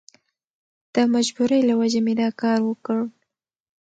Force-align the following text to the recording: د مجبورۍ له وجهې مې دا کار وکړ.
د 0.93 0.95
مجبورۍ 1.13 1.61
له 1.69 1.73
وجهې 1.81 2.01
مې 2.05 2.13
دا 2.21 2.29
کار 2.41 2.59
وکړ. 2.69 2.99